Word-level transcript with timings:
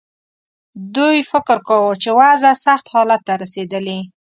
دوی 0.95 1.17
فکر 1.31 1.57
کاوه 1.67 1.93
چې 2.01 2.09
وضع 2.19 2.53
سخت 2.65 2.85
حالت 2.93 3.21
ته 3.27 3.33
رسېدلې. 3.41 3.99